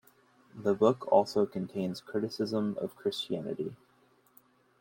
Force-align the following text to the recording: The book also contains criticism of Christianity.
The 0.55 0.73
book 0.73 1.07
also 1.11 1.45
contains 1.45 2.01
criticism 2.01 2.75
of 2.81 2.95
Christianity. 2.95 3.75